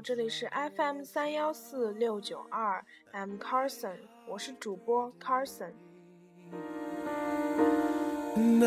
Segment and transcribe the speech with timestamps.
[0.00, 3.96] 这里是 FM 三幺四六九二，I'm Carson，
[4.28, 5.72] 我是主播 Carson。
[8.34, 8.60] 今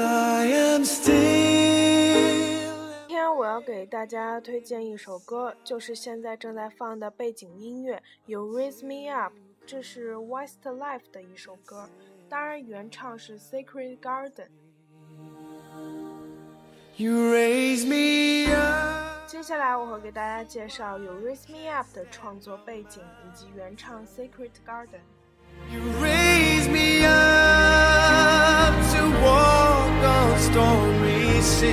[3.07, 7.95] 天我要给大家推荐一首歌，就是现在正在放的背景音乐
[8.25, 9.33] 《You Raise Me Up》，
[9.65, 11.87] 这是 Westlife 的一首歌，
[12.27, 14.49] 当然原唱是 Secret Garden。
[16.97, 19.00] You raise me up。
[19.31, 24.99] 接下来我会给大家介绍有《Raise Me Up》的创作背景以及原唱《Secret Garden》。
[25.73, 31.71] You raise me up to walk on stormy seas.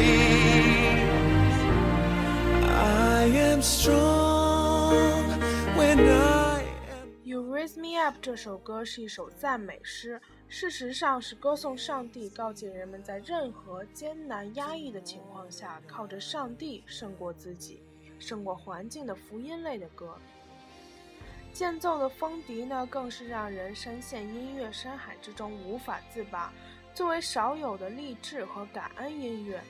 [2.63, 5.25] I am strong
[5.77, 7.11] when I am.
[7.25, 10.21] You Raise Me Up 这首歌是一首赞美诗。
[10.51, 17.83] 事实上是歌颂上帝，告诫人们在任何艰难压抑的情况下，靠着上帝胜过自己，
[18.19, 20.17] 胜过环境的福音类的歌。
[21.53, 26.51] 间奏的风笛呢，更是让人深陷音乐深海之中无法自拔。
[26.95, 29.63] 作为少有的励志和感恩音乐，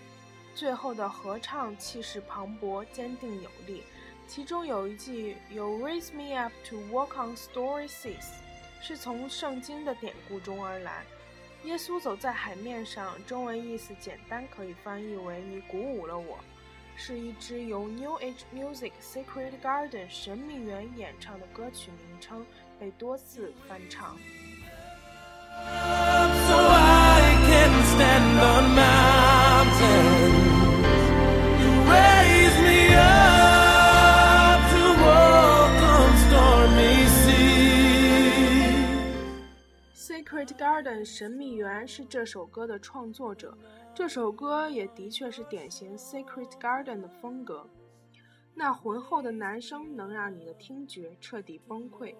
[0.55, 3.83] 最后的合唱气势磅礴、坚定有力。
[4.29, 8.48] 其中有一句 “You raise me up to walk on stormy seas”。
[8.81, 11.05] 是从圣经的典故中而来。
[11.65, 16.39] 耶稣走在海面上，中文意思简单可以翻译为“你鼓舞了我”，
[16.97, 22.47] 是一支由 New Age Music Secret Garden 神秘园演唱的歌曲名称，
[22.79, 24.17] 被多次翻唱。
[40.29, 43.57] Secret Garden 神秘园是这首歌的创作者，
[43.95, 47.67] 这首歌也的确是典型 Secret Garden 的风格。
[48.53, 52.15] 那浑厚的男声能让你的听觉彻底崩溃。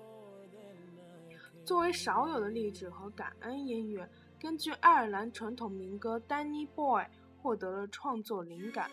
[1.67, 4.09] 作为少有的励志和感恩音乐，
[4.41, 7.03] 根据爱尔兰传统民歌《Danny Boy》
[7.43, 8.91] 获得了创作灵感。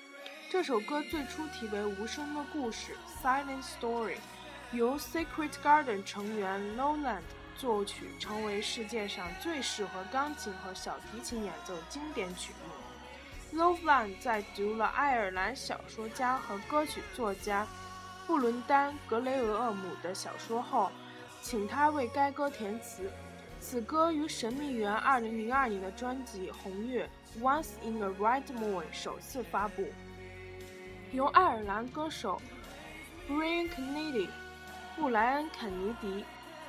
[0.52, 2.92] 这首歌最初题为《无声的故事》
[3.24, 4.18] （Silent Story），
[4.74, 7.24] 由 Secret Garden 成员 Lowland。
[7.58, 13.58] 作曲成为世界上最适合钢琴和小提琴演奏经典曲目。
[13.58, 17.66] l o v e n 在读了爱尔兰小说家和歌曲作家
[18.28, 20.92] 布伦丹·格雷厄姆的小说后，
[21.42, 23.10] 请他为该歌填词。
[23.62, 27.10] 此歌于神秘园2002年的专辑《红月》
[27.42, 29.86] （Once in a Red Moon） 首次发布，
[31.12, 32.42] 由爱尔兰歌手
[33.30, 34.28] Brian Kennedy（
[34.96, 36.26] 布莱恩·肯尼迪）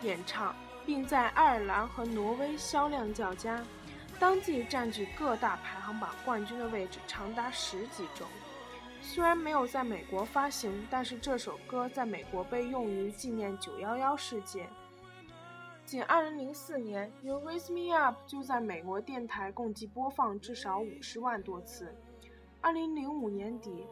[0.07, 0.55] 演唱。
[0.87, 3.63] 并在爱尔兰和挪威销量较佳，
[4.21, 8.25] 当季占据各大排行榜冠军的位置长达十几周。
[9.03, 14.69] 虽然没有在美国发行，但是这首歌在美国被用于纪念九幺幺事件。
[15.85, 21.95] 仅2004年，《You Raise Me Up》就在美国电台共计播放至少五十万多次。
[22.63, 23.87] 2005年底，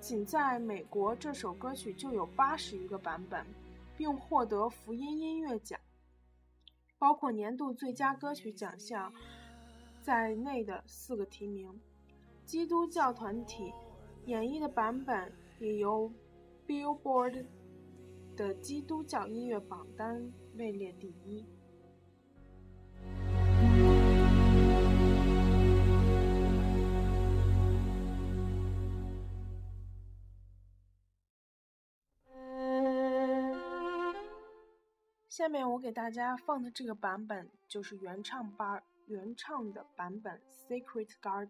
[0.00, 3.46] 仅在美国这首歌曲就有八十余个版本，
[3.96, 5.80] 并获得福音音乐奖。
[6.98, 9.12] 包括年度最佳歌曲奖项
[10.02, 11.80] 在内的四个提名，
[12.44, 13.72] 基督教团体
[14.26, 16.12] 演绎的版本也由
[16.66, 17.46] Billboard
[18.36, 21.44] 的基督教音乐榜单位列第一。
[35.38, 40.34] 下面我给大家放的这个版本就是原唱版原唱的版本
[40.68, 41.46] 《Secret Garden》。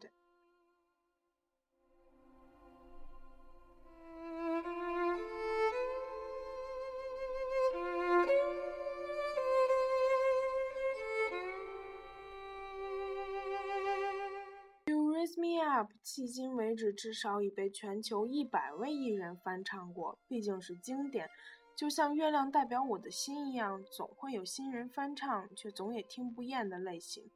[14.84, 21.30] You Raise Me Up，迄今为止至少已被全球一百位艺人翻唱过，毕竟是经典。
[21.78, 27.30] 就像月亮代表我的心一样，总会有新人翻唱，却总也听不厌的类型。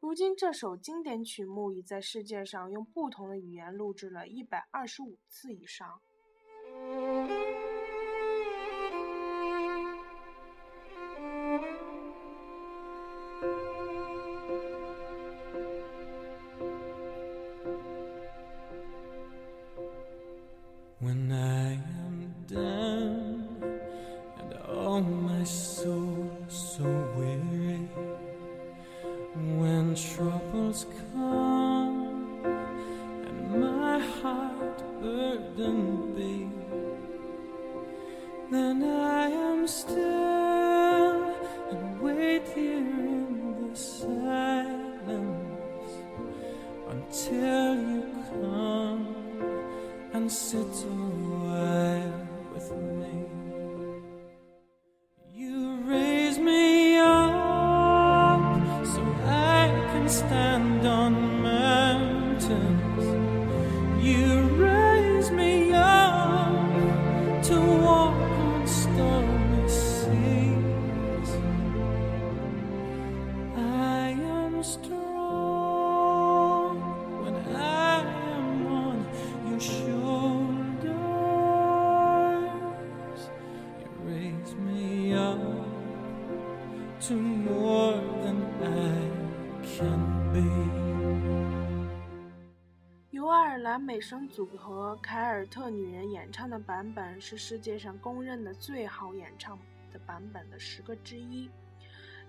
[0.00, 6.02] 如今，这首经典曲目已在世界上用不同的语言录制了一百二十五次以上。
[93.94, 99.56] 美声组合凯尔特女人演唱的版本是世界上公认的最好演唱
[99.92, 101.48] 的版本的十个之一。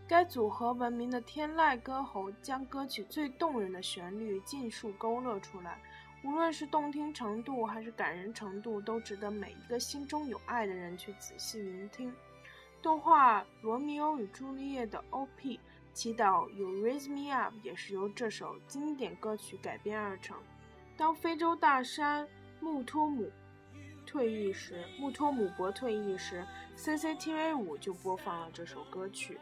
[0.08, 5.82] 该组合闻名的天籁歌喉将歌曲最动人的旋律尽数勾勒出来，
[6.24, 12.14] 无论是动听程度还是感人程度，都值得每一个心中有爱的人去仔细聆听。
[12.80, 15.58] 动画《罗密欧与朱丽叶》的 OP
[15.96, 20.38] 《祈祷 You Raise Me Up》也是由这首经典歌曲改编而成。
[20.98, 22.28] 当非洲大山
[22.62, 23.30] 穆托姆
[24.06, 26.46] 退役时，穆托姆博退役时
[26.78, 29.38] ，CCTV 五就播放了这首歌曲，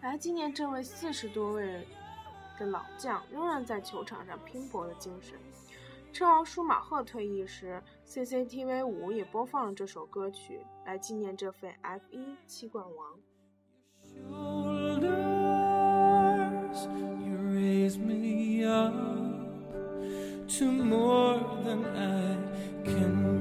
[0.00, 1.86] 来纪念这位四十多位
[2.58, 5.38] 的老将仍然在球场上拼搏的精神。
[6.12, 13.20] 车王舒马赫退役时，CCTV 五也播放了这首歌曲，来纪念这位 F1 七冠王。
[17.52, 19.19] raise me up
[20.58, 23.39] to more than I can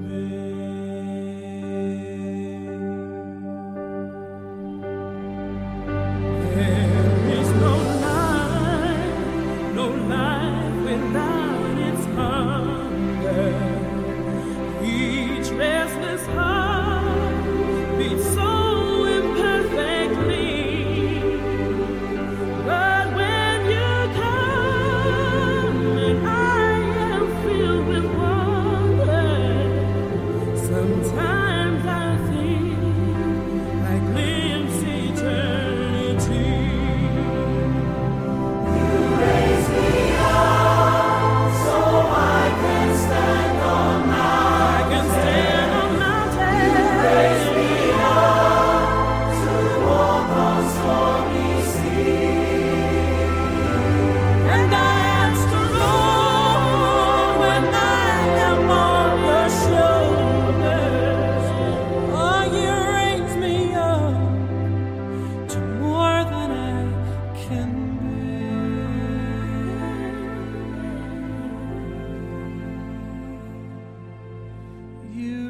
[75.15, 75.48] you.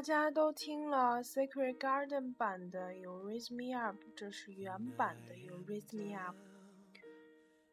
[0.00, 6.34] 大家都听了 Secret Garden 版的《You Raise Me Up》，这是原版的《You Raise Me Up》。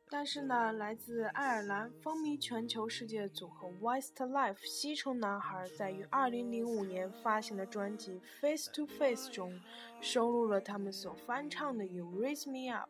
[0.09, 9.57] 但是呢，来自爱尔兰风靡全球世界组合 Westlife 西城男孩在于2005年发行的专辑《Face to Face》中
[10.01, 12.89] 收录了他们所翻唱的《You Raise Me Up》。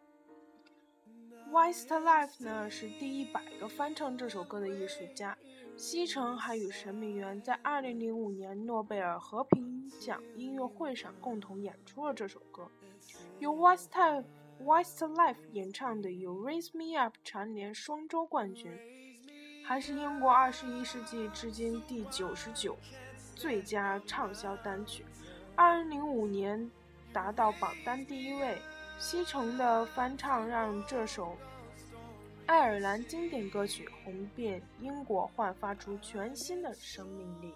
[1.51, 5.37] Westlife 呢是第一百个翻唱这首歌的艺术家。
[5.77, 12.67] 西城还与神秘园在2005年诺贝尔和平奖音乐会上共同演出了这首歌。
[13.37, 14.23] 由 Westlife
[14.63, 18.71] Westlife 演唱的《You Raise Me Up》蝉联双周冠军，
[19.63, 22.75] 还是英国21世纪至今第九十九
[23.35, 25.05] 最佳畅销单曲。
[25.57, 26.71] 2005年
[27.13, 28.57] 达到榜单第一位。
[28.99, 31.37] 西城的翻唱让这首。
[32.47, 37.53] 爱尔兰经典歌曲红遍英国，焕发出全新的生命力。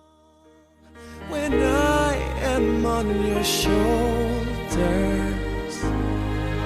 [1.29, 3.71] When I am on your shoulders,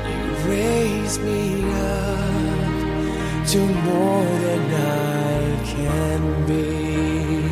[0.10, 2.66] you raise me up
[3.52, 7.45] to more than I can be.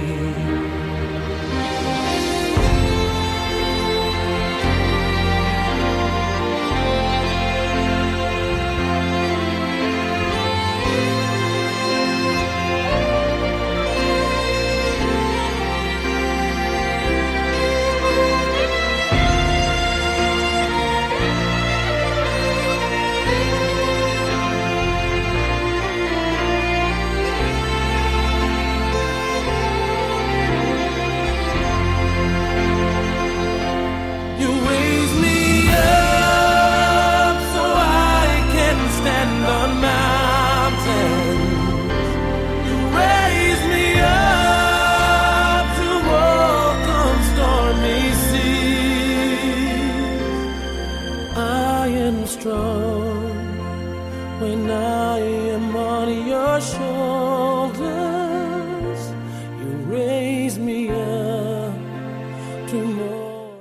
[56.63, 57.81] shoulders,
[59.59, 61.73] you raise me up
[62.69, 63.59] to more.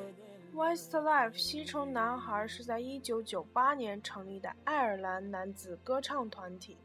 [0.55, 6.79] Westlife 西城男孩是在1998年成立的爱尔兰男子歌唱团体。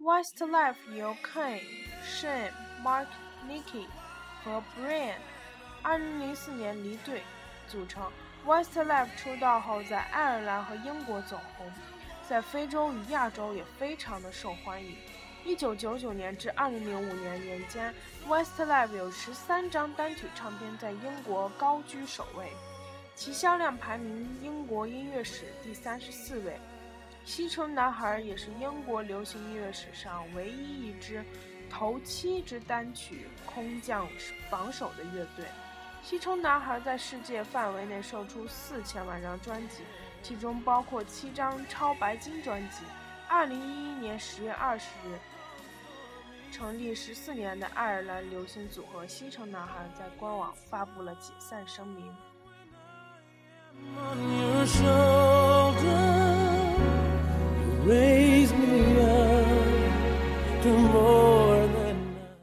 [0.00, 1.60] Westlife 由 Kane、
[2.04, 2.52] Shane、
[2.84, 3.08] Mark、
[3.48, 3.86] Nikki
[4.44, 5.16] 和 Brian
[5.82, 7.22] 2004年离队
[7.66, 8.08] 组成。
[8.46, 11.66] Westlife 出道后，在爱尔兰和英国走红，
[12.28, 14.96] 在非洲与亚洲也非常的受欢迎。
[15.46, 17.94] 1999年至2005年年间
[18.28, 22.52] ，Westlife 有十三张单曲唱片在英国高居首位，
[23.14, 26.58] 其销量排名英国音乐史第三十四位。
[27.24, 31.24] 西城男孩也是英国流行音乐史上唯一一支
[31.70, 34.08] 头七支单曲空降
[34.50, 35.44] 榜首的乐队。
[36.02, 39.82] 西城男孩在世界范围内售出四千万张专辑，
[40.22, 42.82] 其中包括七张超白金专辑。
[43.28, 45.18] 2011年10月二十日。
[46.50, 52.10] 成立十四年的爱尔兰流行组合西城男孩在官网发布了解散声明。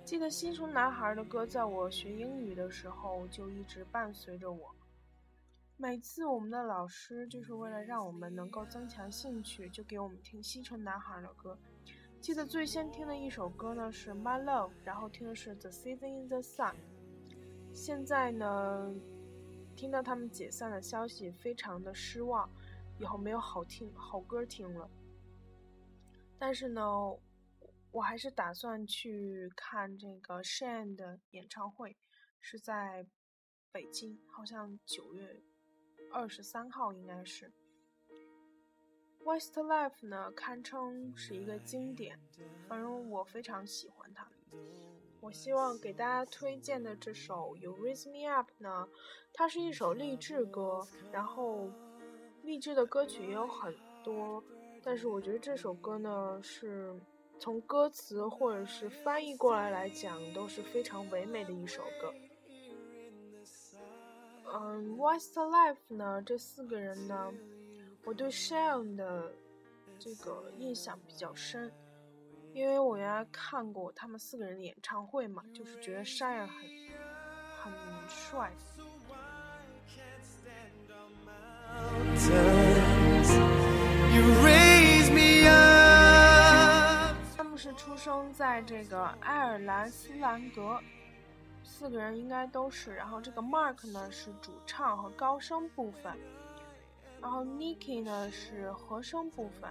[0.06, 4.74] 记得西城男孩的歌，在我学英语的时候就一直伴随着我。
[5.78, 11.58] 每次我们的老师就是为了让我们能够增强兴趣，就给我们听西城男孩的歌。
[12.22, 16.74] 记得最先听的一首歌呢是《My Love》，然后听的是《The Season in the Sun》。
[17.74, 18.96] 现在呢，
[19.76, 22.50] 听到他们解散的消息，非常的失望，
[22.98, 24.90] 以后没有好听好歌听了。
[26.40, 26.82] 但是呢，
[27.92, 31.98] 我还是打算去看这个 Shane 的演唱会，
[32.40, 33.06] 是在
[33.74, 35.44] 北京，好像九月
[36.12, 37.52] 二十三号应该是。
[39.24, 42.20] Westlife 呢，堪称是一个经典，
[42.68, 44.28] 反正我非常喜欢它。
[45.20, 48.88] 我希望给大家推荐的这首《You Raise Me Up》呢，
[49.34, 51.72] 它是一首励志歌，然后
[52.44, 54.44] 励志的歌曲也有很多，
[54.84, 56.96] 但是我觉得这首歌呢，是
[57.40, 62.14] 从歌词或者是翻译过来来讲，都是非常唯美的一首歌。
[64.58, 67.32] 嗯，Westlife 呢，这四个人呢。
[68.06, 69.34] 我对 Shane 的
[70.00, 71.72] 这个印象比较深，
[72.54, 77.74] 因为我原来看过他们四个人的演唱会嘛，就是觉得 Shane 很很
[78.08, 78.52] 帅。
[87.36, 90.80] 他们是出生在这个爱尔兰斯兰德，
[91.78, 92.96] 四个人应该都是。
[92.96, 96.18] 然后这个 Mark 呢是主唱和高声部分。
[97.22, 99.70] 然后 Nikki 呢是和声部分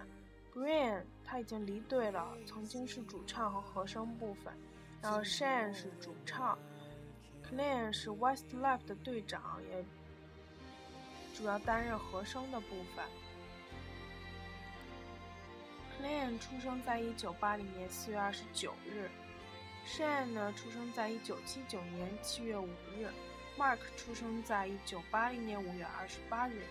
[0.53, 4.53] ，Brian 他已经离队了，曾经是主唱和和声部分。
[5.01, 6.59] 然后 Shane 是主唱
[7.49, 9.83] ，Clan 是 Westlife 的队长，也
[11.35, 13.05] 主要担任和声的部分。
[15.97, 19.11] Clan 出生在一九八零年四月二十九日
[19.87, 23.09] ，Shane 呢出生在一九七九年七月五日
[23.59, 26.63] ，Mark 出生在一九八零年五月二十八日。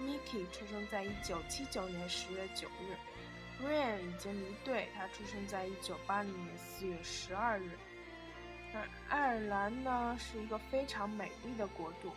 [0.00, 2.96] Nicky 出生在1979年10月9日
[3.60, 7.70] ，Brian 已经离队，他出生在1980年4月12日。
[8.74, 12.10] 而爱尔兰呢，是一个非常美丽的国度。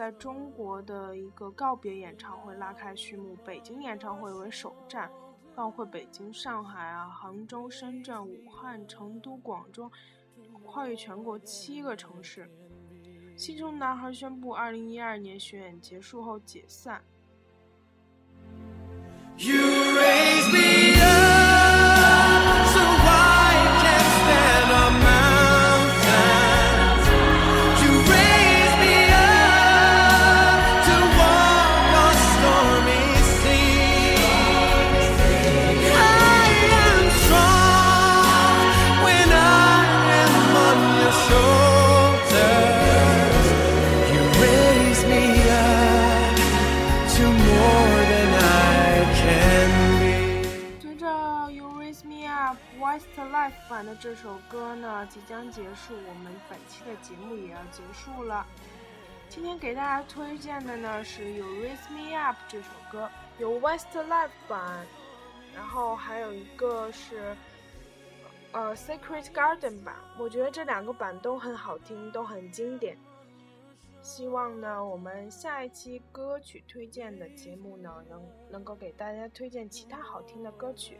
[0.00, 5.10] 在中国的一个告别演唱会拉开序幕，北京演唱会为首站，
[5.54, 9.92] 包括北京、上海啊、杭州、深圳、武汉、成都、广州，
[10.64, 12.50] 跨越全国七个城市。
[13.36, 17.04] 西城男孩宣布，二零一二年巡演结束后解散。
[52.90, 58.44] westlife 版的这首歌呢即将结束我们本期的节目也要结束了。
[59.28, 64.84] 今天给大家推荐的呢是 you raise me up 这首歌有 westlife 版
[65.54, 67.36] 然后还有一个是
[68.50, 69.94] 呃 secret garden 版。
[70.18, 72.98] 我觉得这两个版都很好听都很经典。
[74.02, 78.20] 希望呢我们下一期歌曲推荐的节目呢能
[78.50, 80.98] 能够给大家推荐其他好听的歌曲。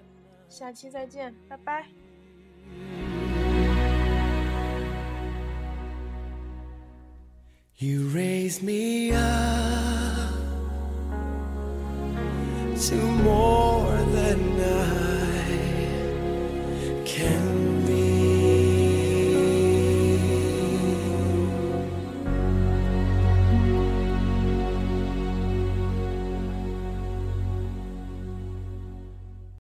[0.51, 1.87] 下期再见，拜拜。
[7.77, 10.35] You raise me up
[12.77, 13.60] to more.